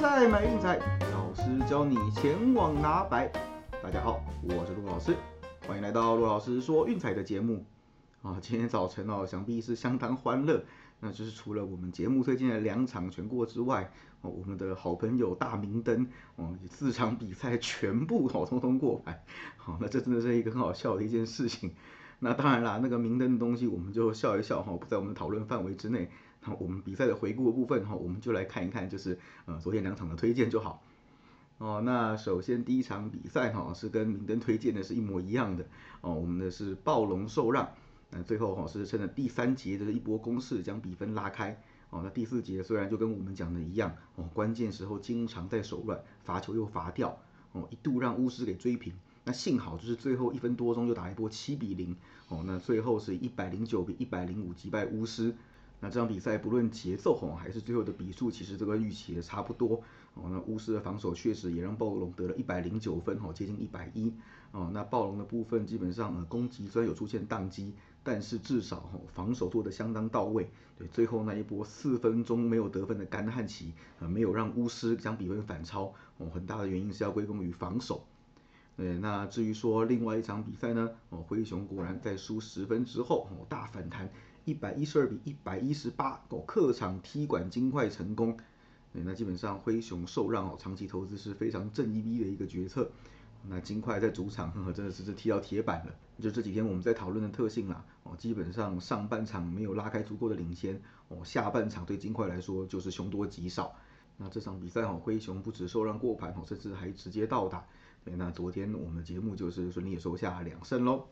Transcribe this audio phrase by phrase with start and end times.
[0.00, 0.78] 赛买运彩，
[1.10, 3.28] 老师教你前往拿白。
[3.82, 5.16] 大家好，我是陆老师，
[5.66, 7.64] 欢迎来到陆老师说运彩的节目。
[8.22, 10.64] 啊，今天早晨哦，想必是相当欢乐。
[11.00, 13.90] 那就是除了我们节目推荐的两场全过之外，
[14.20, 19.24] 哦，我们的好朋友大明灯哦，四场比赛全部哦通通过牌。
[19.56, 21.72] 好，那这真的是一个很好笑的一件事情。
[22.20, 26.08] 那当然啦，那个明灯的东西我们就笑一笑哈，不在我们的讨论范围之内。
[26.58, 30.82] 我们比赛的回顾的部分哈，我们就来看一看，就是呃昨天两场的推荐就好。
[31.58, 35.66] 哦，那首先第一场比赛哈是跟明灯推荐的是一模一样的
[36.00, 37.68] 哦，我们的是暴龙受让，
[38.10, 41.60] 那最后哈是趁着第三节的一波攻势将比分拉开。
[41.90, 47.18] 哦，那第四节虽然就跟我们讲的一样哦，关键时候经常在手软，罚球又罚掉
[47.52, 48.92] 哦，一度让巫师给追平。
[49.24, 51.96] 那幸好就是最后一分多钟又打一波七比零
[52.28, 55.34] 哦，那最后是一百零九比一百零五击败巫师。
[55.80, 59.80] 那这场比赛不论节奏吼，还是最后的比数，其实这个预期也差不多
[60.14, 60.24] 哦。
[60.30, 64.12] 那巫师的防守确实也让暴龙得了一百零九分吼，接近一百一
[64.50, 64.70] 哦。
[64.74, 70.50] 那暴龙的部分基本上呃攻击虽然有出现宕机，但是至少吼防守做的相当到位。
[70.76, 78.04] 对，最后那一波四分钟没有得分的干旱期，呃没有让巫师将比分反超哦，很大的原因是要归功于防守。
[78.76, 84.10] 呃，那至于说另外一场比赛呢，哦灰熊果然在输十分之后哦大反弹。
[84.48, 88.34] 一百一十二比一百一十八，哦，客场踢馆金块成功，
[88.92, 92.90] 那基本上灰熊受让哦，长期投资是非常正一逼的一个决策。
[93.46, 95.94] 那金块在主场，呵呵，真的是是踢到铁板了。
[96.18, 103.74] 就这几天我们在讨论的特性啦，哦，基本上上半场没有拉开足够的领先，哦，下半场对金块来说就是凶多吉少。
[104.16, 107.66] 那这场比赛哦，灰熊不止受让过盘哦，甚至还直接倒打。
[108.02, 111.06] 对，那昨天我们的节目就是顺利收下两胜喽。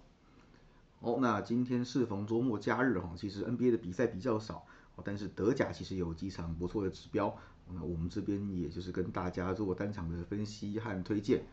[1.07, 4.67] 哦，那今天适逢周末假日哈，其实 NBA 的比赛比较少，
[5.05, 7.33] 但是德甲其实有几场不错的指标，
[7.73, 11.45] 那我们这边也就是跟大家做单场的分析和推荐。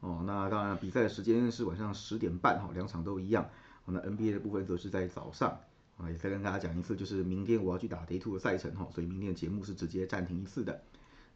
[0.00, 3.48] 哦，那当然比赛的时间是晚上十点半哈，两场都一样。
[3.84, 5.60] 那 NBA 的部分则是在早上，
[5.96, 10.82] 啊，也再跟大家讲一次，就是明天我要去打 Day Two 的赛程哈，所以明天的节目是直接暂停一次的。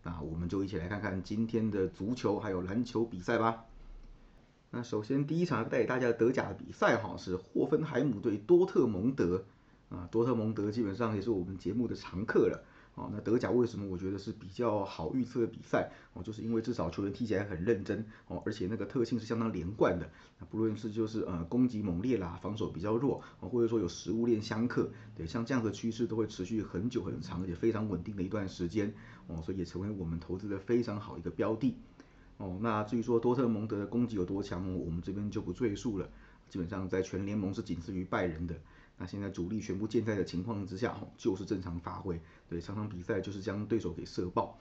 [0.02, 3.64] 那我们就一起来看看今天的足球还有篮球比赛吧。
[4.74, 9.44] 那首先第一场带给大家德甲的比赛哈是霍芬海姆对多特蒙德
[9.90, 13.10] 啊，多特蒙德基本上也是我们节目的常客了啊。
[13.12, 16.22] 那德甲为什么我觉得是比较好预测的比赛哦？
[16.22, 20.08] 就是因为至少球员踢起来很认真哦，而且那个特性是相当连贯的。
[20.40, 28.94] 那不论是就是呃攻击猛烈啦，防守比较弱，或者说有食物链相克，对，像这样的趋势都会持续很久很长，而且非常稳定的一段时间
[29.26, 31.76] 哦，所以也成为我们投资的非常好一个标的。
[32.42, 36.10] 哦，那至于说多特蒙德的攻击有多强，我们这边就不赘述了。
[36.48, 38.60] 基本上在全联盟是仅次于拜仁的。
[38.98, 42.20] 那现在主力全部健在的情况之下，就是正常发挥。
[42.48, 44.58] 对，场场比赛就是将对手给射爆。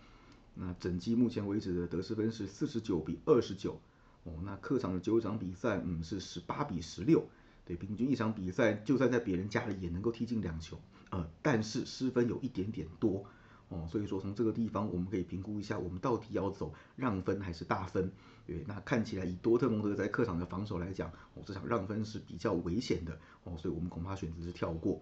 [0.54, 3.80] 那整季目前为止的得失分是四十九比二十九。
[4.26, 7.26] 哦，那客场的九场比赛，嗯，是十八比十六。
[7.66, 10.80] 对，平均一场比赛就算在别人家里也能够踢进两球。
[11.10, 13.26] 呃，但是失分有一点点多。
[13.72, 18.12] 哦，所以说从这个地方我们可以评估一下，我们到底要走让分还是大分？
[18.46, 25.02] 对，那看起来以多特蒙德在客场的防守来讲，哦，这场让分是比较危险的哦，所以我们恐怕选择是跳过。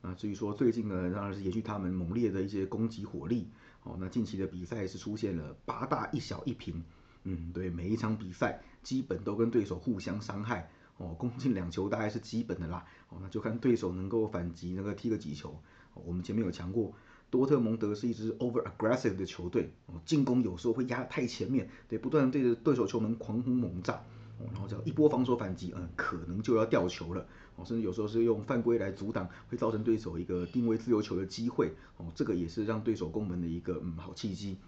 [0.00, 3.48] 那至于说最近呢，当然是延续他们猛烈的一些攻击火力。
[3.84, 6.82] 哦，那近期的比赛是出现了八大一小一平，
[7.22, 10.68] 嗯，对，每一场比赛基本都跟对手互相伤害。
[10.96, 12.84] 哦，攻进两球大概是基本的啦。
[13.08, 15.56] 哦，那就看对手能够反击，那个踢个几球。
[15.94, 16.92] 我们前面有强过。
[17.32, 23.94] 多特蒙德是一支 over aggressive 的球队，哦，进攻有时候会压太前面，对，不断对着对手球门狂轰猛炸，
[24.38, 27.26] 哦，然后只要一波防守反击，嗯，可能就要掉球了，
[27.56, 34.58] 哦，甚至有时候是用犯规来阻挡，会造成对手一个定位自由球的机会，哦，这个也是让对手攻门的一个嗯好契机。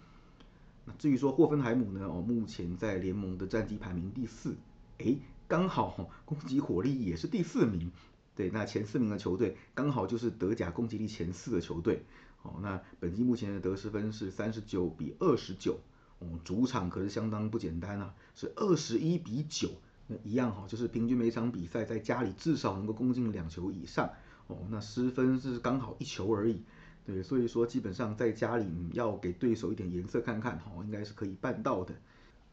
[0.85, 4.55] 那至于说霍芬海姆呢，哦，目前在联盟的战绩排名第四，
[4.97, 7.91] 诶，刚好哦攻击火力也是第四名，
[8.35, 12.03] 对，那前四名的球队刚好就是德甲攻击力前四的球队。
[12.45, 15.79] 哦，那本季目前的得失分是三十九比二十九，
[16.19, 19.69] 哦，主场可是相当不简单啊，是二十一比九，
[20.05, 24.11] 那一样哈，就是平均每场比赛在家里至少能够攻进两球以上，
[24.45, 26.61] 哦，那失分是刚好一球而已，
[27.03, 31.95] 对，所以说基本上在家里要给对手一点颜色看看，哦，应该是可以办到的。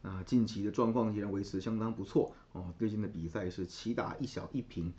[0.00, 4.92] 那近期的状况依然维持相当不错，哦，最近的比赛是七打一小一平。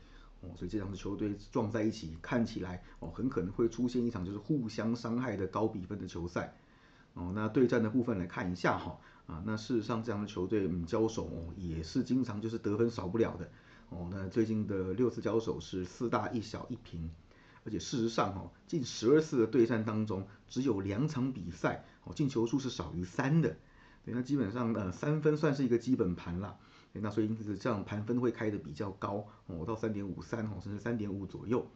[0.43, 6.55] 哦，所以这两支球队撞在一起，看起来哦，很可能会出现一场就是互相伤害的高比分的球赛。
[7.13, 13.49] 哦，那对战的部分来看一下哈，啊，那事实上这样的球队嗯交手哦，也是经常就是得分少不了的。
[13.89, 17.11] 哦，那最近的六次交手是四大一小一平，
[17.63, 23.55] 而且事实上哦，近十二次的对战当中，只有两场比赛哦进球数是少于三的，
[24.03, 26.57] 对，那基本上呃三分算是一个基本盘了，
[27.01, 31.67] 那所以因此这样盘分会开的比较高哦，到三点五三哦，甚至三点五左右。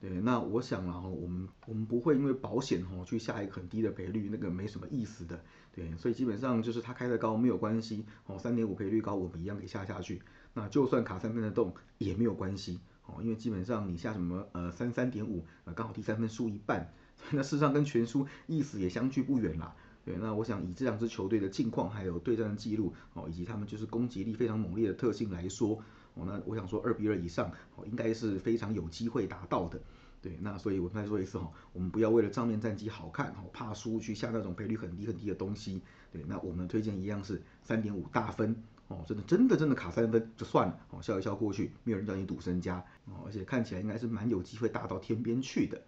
[0.00, 5.42] 对，那我想然后我们我们不会因为保险哦去下一个很低的赔率，那个没什么意思的。
[5.74, 10.22] 对，所以基本上就是它开的高没有关系哦，三点五赔率高我们一样给下下去。
[10.54, 16.92] 那就算卡三分的洞也没有关系哦，因为基本上你下什么呃三三点五呃刚好第三分输一半，
[17.32, 19.74] 那事实上跟全输意思也相距不远啦。
[20.08, 25.78] 对，那我想以这两支球队的近况还有对战的记录哦，以及他们就是攻击力非常猛烈的特性来说。
[26.14, 29.78] 哦，那我想说二比二以上，哦，应该是非常有机会达到的。
[30.22, 35.82] 对，那所以我再说一次哈，我们不要为了账面战绩好看，哦，怕输去下那种赔率很低很低的东西。
[36.10, 38.56] 对，那我们的推荐一样是三点五大分，
[38.86, 45.78] 哦，真的真的真的卡三分就算了，哦，笑一笑过去，没有人叫你赌身家，哦，而且看起来应该是蛮有机会大到天边去的。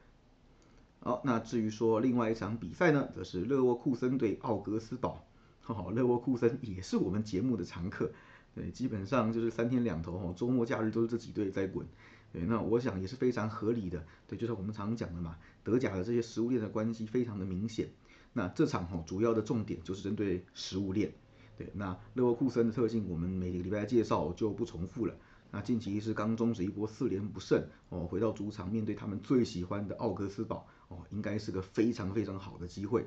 [1.03, 5.25] 好，那至于说另外一场比赛呢，则是勒沃库森对奥格斯堡，
[5.63, 8.13] 好，勒沃库森也是我们节目的常客。
[8.55, 11.87] 对，基本上就是三天两头哈，周末假日都是这几队在滚。
[12.33, 14.05] 对，那我想也是非常合理的。
[14.27, 17.89] 对，就是我们常讲的嘛，德甲的这些食物链的关系非常的明显。
[18.33, 21.11] 那这场哈主要的重点就是针对食物链。
[21.57, 25.15] 对，那勒沃库森的特性我们每个礼拜介绍就不重复了。
[25.51, 33.07] 那近期是刚终止一波四连不胜哦，回到主场面对他们最喜欢的奥格斯堡哦，应该是个非常非常好的机会。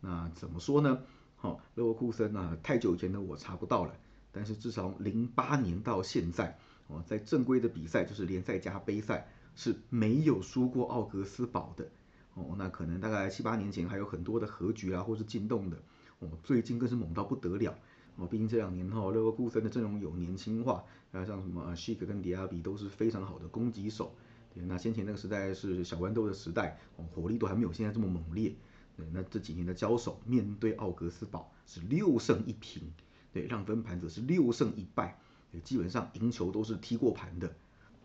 [0.00, 1.02] 那怎么说呢？
[1.36, 3.94] 好，勒沃库森啊，太久以前的我查不到了。
[4.34, 11.90] 但是至少零八年到现在，哦，在正规的比赛就是联赛加杯赛是没有输过奥格斯堡的，
[12.32, 15.76] 哦，那可能大概七八年前还有很多的和局啊，或是进洞的，
[16.20, 17.76] 哦，最近更是猛到不得了，
[18.16, 24.14] 哦，毕竟这两年哈勒沃库森的阵容有年轻化，啊，像什么 Shik 跟迪亚比都是非常好的攻击手，
[24.54, 28.54] 对，那先前那个时代是小豌豆的时代，哦，火力都还没有现在这么猛烈，
[28.96, 32.92] 对，那这几年的交手面对奥格斯堡是六胜一平。
[33.32, 35.18] 对，让分盘则是六胜一败，
[35.50, 37.50] 对，基本上赢球都是踢过盘的。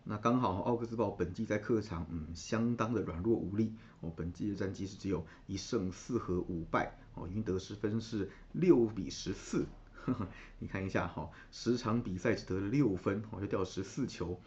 [0.06, 4.10] 那刚好奥格斯堡本季在客场，嗯，相当的软弱无力哦。
[4.16, 9.66] 本季的战绩是只有一胜四和五败哦，赢得失分是六比十四。
[10.60, 14.40] 你看一下哈，十场比赛只得了六分，哦，就掉十四球。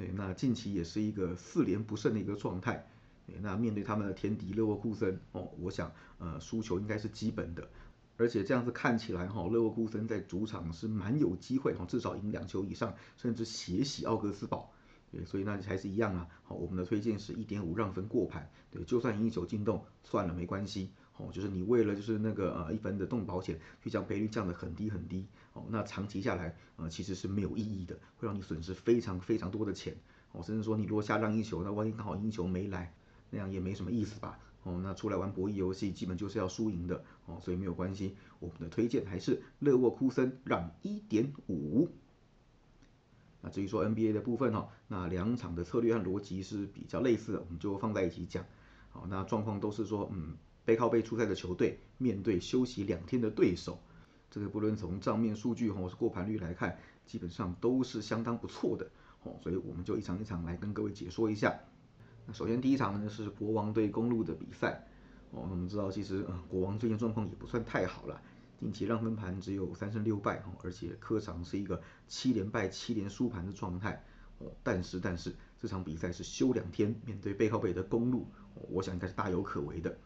[0.00, 2.86] 对，那近期也是一个四连不胜的一个状态。
[3.26, 7.68] 对，那面对他们的天敌勒沃库森哦，我想呃输球应该是基本的。
[8.16, 14.72] 而且这样子看起来哈，勒沃库森在主场是蛮有机会哈，至少赢两球以上，甚至血洗奥格斯堡。
[15.12, 16.26] 对，所以那还是一样啊。
[16.44, 18.50] 好，我们的推荐是一点五让分过盘。
[18.70, 20.92] 对，就算赢一球进洞，算了没关系。
[21.20, 25.26] 哦，就是你为了就是那个呃一分的动保险，去将赔率降得很低很低。
[25.52, 29.94] 哦，那长期下来呃其实是没有意义的，会让你损失非常非常多的钱。
[30.32, 32.94] 哦，甚至说你如果下让一球，那万一刚好赢一球没来，
[33.30, 34.38] 那样也没什么意思吧。
[34.62, 38.16] 哦，那出来玩博弈游戏，基本就是要输赢的哦，所以没有关系。
[38.38, 41.88] 我们的推荐还是勒沃库森让一点五。
[43.42, 48.44] 那至于说 NBA 的部分哈，那两场的策略和逻辑是比较类似的，我们就放在一起讲。
[48.90, 53.80] 好，那状况都是说，嗯，背靠背出赛的球队面对休息两天的对手，
[54.30, 58.88] 这个不论从账面数据或是过盘率来看，基本上都是相当不错的。
[59.22, 61.58] 哦，所以我们就一场一场来跟各位解说一下。
[62.26, 64.86] 那首先第一场呢是国王对公路的比赛，
[65.30, 68.22] 哦，我们知道其实呃国王最近状况也不算太好了，
[68.58, 74.02] 近期让分盘只有三胜六败哦，而且客场是一个七连败七连输盘的状态
[74.38, 78.26] 哦，但是但是这场比赛是休两天，面对背靠背的公路，
[78.70, 79.98] 我想应该是大有可为的。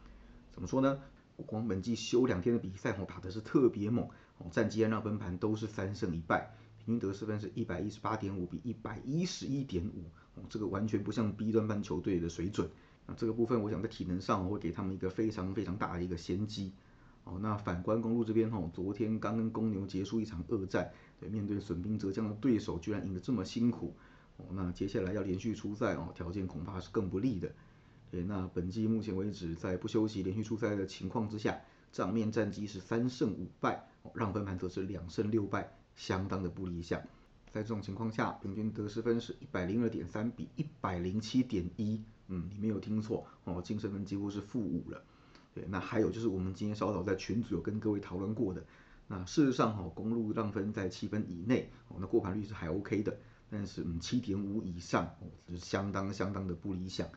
[0.54, 0.98] 怎么说呢？
[1.36, 4.08] 我光本季休两天的比赛我打的是特别猛
[4.38, 6.54] 哦，战绩按让分盘都是三胜一败。
[6.78, 10.04] 平均得失分是一百一十八点五比一百一十一点五，
[10.38, 12.70] 哦，这个完全不像 B 端班球队的水准。
[13.06, 16.72] 那这个部分，我想在体能上我会给他们一个非常非常大的一个先机。
[17.24, 23.94] 哦，那反观公路这边，哈，昨天刚跟公牛结束一场恶战，对，面对损兵折将的对手，居然赢得这么辛苦，
[24.36, 27.50] 哦，那接下来要连续出赛，哦，条件恐怕是更不利的。
[28.22, 35.74] 那本季目前为止，在不休息连续出赛的情况之下，账面战绩是三胜五败，让分盘则是两胜六败。
[35.96, 37.00] 相当的不理想，
[37.52, 45.04] 在这种情况下，平均得失分是一百零二点三比一百零七点一，嗯，你没有听错哦，净胜分几乎是负五了。
[45.54, 48.64] 对，那还有就是我们今天稍早在群组有跟各位讨论过的，
[49.06, 53.16] 那事实上哈，公路让分在七分以内，哦，那过盘率是还 OK 的，
[53.48, 57.08] 但是嗯，七点五以上哦，是相当相当的不理想。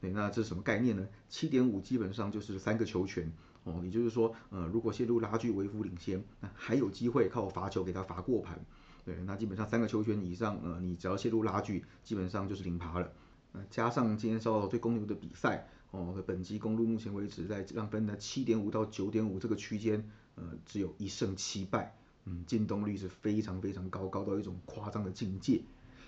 [0.00, 1.06] 对，那这是什么概念呢？
[1.28, 3.32] 七点五基本上就是三个球权。
[3.64, 8.64] 哦，也就是说，呃，如果陷入拉锯为辅领先，那还有机会靠罚球给他罚过盘。
[9.04, 13.10] 对，那基本上三个球权以上，呃，你只要陷入拉锯，基本上就是零趴了。
[13.50, 25.62] 那加上今天稍后对公牛的比赛，哦，本季公路目前为止在让分的七点五到九点五这个区间，呃，只有一胜七败，嗯，进攻率是非常非常高，高到一种夸张的境界。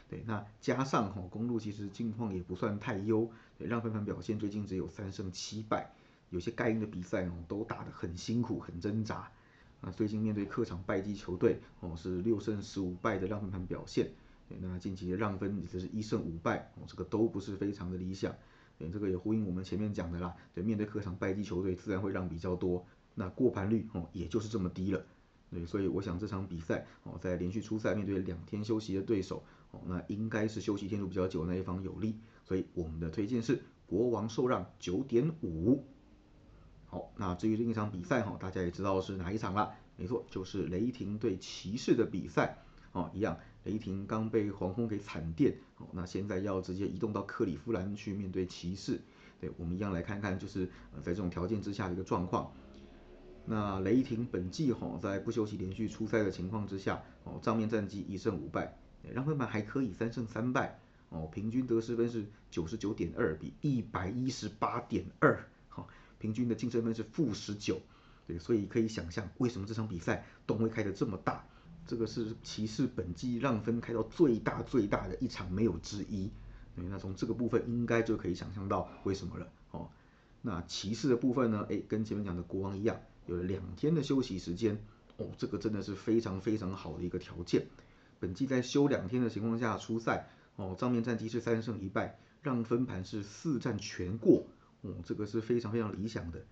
[0.08, 5.92] 对，那加上哈公路其实近况也不算太优，让分盘表现最近只有三胜七败，
[6.30, 9.30] 有些盖因的比赛哦都打得很辛苦很挣扎，
[9.82, 14.10] 啊，最近面对客场败绩球队哦是六胜十五败的让分盘表现，
[14.48, 18.34] 对，那近期的让分也是一胜五败，哦这个都不是非常的理想，
[18.78, 25.04] 对，这个也呼应我们前面讲的啦，对，面对客场败绩球队自然会让比较多，那过盘率哦也就是这么低了，
[25.50, 29.42] 对，所以我想这场比赛哦在连续出赛面对两天休息的对手。
[29.70, 35.84] 哦，那应该是休息天数比较久那一方有利，所以我们的推荐是国王受让九点五。
[36.86, 42.56] 好，那至于另一场比赛哈，大家也知道是哪一场了，没错，就是雷霆对骑士的比赛。
[42.92, 48.98] 哦，一样，雷霆刚被黄蜂给惨电，哦，那现在要直接移动到克里夫兰去面对骑士。
[49.38, 50.64] 对，我们一样来看看，就是
[51.02, 52.50] 在这种条件之下的一个状况。
[53.48, 58.76] 那雷霆本季哈，在不休息连续出赛的情况之下，哦，账面战绩一胜五败。
[59.14, 60.78] 让分盘还可以，三胜三败
[61.08, 65.86] 哦，平均得失分是九十九点二比一百一十八点二，哈，
[66.18, 67.80] 平均的净胜分是负十九，
[68.26, 71.46] 对，所以可以想象为什么这场比赛洞会开得这么大，
[71.86, 76.30] 这个是骑士本季让分开到最大最大的一场没有之一，
[76.76, 79.88] 对，那从这个部分应该就可以想象到为什么了，哦，
[80.42, 84.82] 那骑士的部分呢，哎，跟前面讲的国王一样，有两天的休息时间，
[85.18, 87.66] 哦，这个真的是非常非常好的一个条件。
[88.18, 94.46] 本季在休两天的情况下出赛，哦，账面战绩是三胜一败，让分盘是四战全过，
[94.80, 96.42] 哦，这个是非常非常理想的。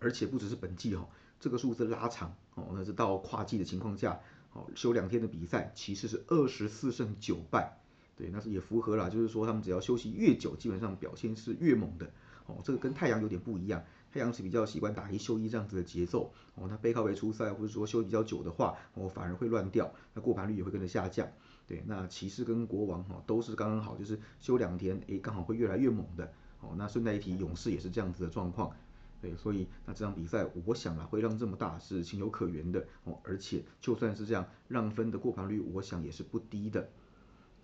[0.00, 4.18] 而且不只是本季哈，这个数字拉长，哦，那是到跨季的情况下，
[4.52, 7.78] 哦，休两天的比赛，骑士是二十四胜九败，
[8.16, 12.10] 对，那是也符合了，就是说他们只要休息越久，基本上表现是越猛的，
[12.46, 13.84] 哦，这个跟太阳有点不一样。
[14.14, 21.26] 太阳是比较习惯打一休一这样子的节奏哦，那背靠背出赛或者说休比较久的话，哦反而会乱掉，那过盘率也会跟着下降。
[21.66, 26.32] 对，那骑士跟国王哈都是刚刚好，就是休两天，诶刚好会越来越猛的。
[26.60, 28.70] 哦，那顺带一提，勇士也是这样子的状况。
[29.20, 36.88] 对，所以那这场比赛我想啊会让这么大是情有可原的哦，而且就算是这样让分的过盘率，我想也是不低的。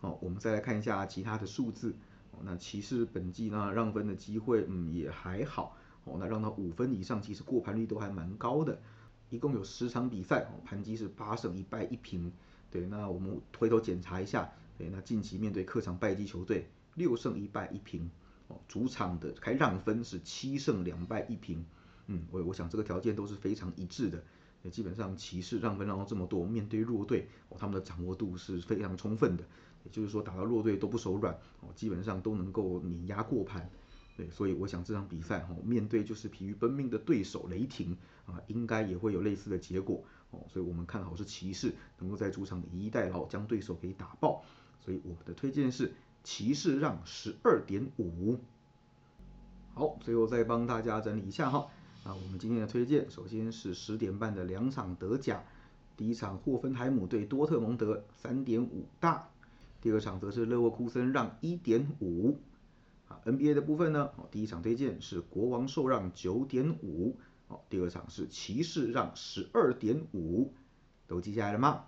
[0.00, 1.94] 好，我们再来看一下其他的数字。
[2.32, 5.76] 哦，那骑士本季呢让分的机会嗯也还好。
[6.04, 8.80] 哦，那让他五分以上，其实过盘率都还蛮高的。
[9.28, 12.32] 一共有十场比赛，哦，盘积是八胜一败一平。
[12.70, 18.10] 对，那我们回头检查一下，对，那近期面对客场败绩球队，六胜一败一平。
[18.48, 21.64] 哦，主场的开让分是七胜两败一平。
[22.06, 24.22] 嗯，我我想这个条件都是非常一致的。
[24.62, 29.44] 也基本上骑士让分让到这么多，面对弱队，哦，他们的掌握度是非常充分的。
[29.84, 33.70] 也就是说，打到弱队都不手软，哦，基本上都能够碾压过盘。
[34.20, 37.96] 对，所以我想这场比赛哈，面对就是疲于奔命的对手雷霆
[38.26, 40.44] 啊，应该也会有类似的结果哦。
[40.46, 44.44] 所以我们看好是骑士能够在主场以逸待劳，将对手给打爆。
[44.84, 48.38] 所以我们的推荐是骑士让十二点五。
[49.72, 51.68] 好，最后再帮大家整理一下哈。
[52.04, 55.42] 啊，我们今天的推荐首先是十点半的两场德甲，
[55.96, 59.30] 第一场霍芬海姆对多特蒙德三点五大，
[59.80, 62.38] 第二场则是勒沃库森让一点五。
[63.10, 70.54] 啊 NBA 的部分呢，哦，第一场推荐是国王受让九点五，哦，第二场是骑士让十二点五，
[71.08, 71.86] 都记下来了吗？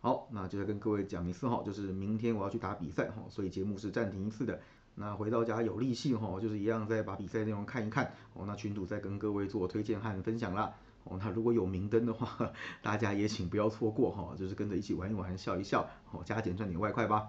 [0.00, 4.58] 好，那就再跟各位讲一次哈，就是明天我要去打比赛哈，所以节目是暂停一次的。
[4.94, 10.74] 那回到家有力气哈，就是一样再把比赛内容看一看，哦，那群主再跟各位做推荐和分享啦。
[11.04, 12.50] 哦，那如果有明灯的话，
[12.82, 17.28] 大家也请不要错过哈，就是跟着一起玩一玩，笑一笑，哦，加减赚点外快吧。